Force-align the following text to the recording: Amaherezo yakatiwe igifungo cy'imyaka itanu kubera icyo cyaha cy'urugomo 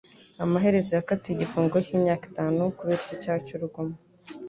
Amaherezo 0.43 0.91
yakatiwe 0.93 1.33
igifungo 1.35 1.75
cy'imyaka 1.85 2.23
itanu 2.31 2.59
kubera 2.77 3.01
icyo 3.03 3.15
cyaha 3.23 3.39
cy'urugomo 3.45 3.95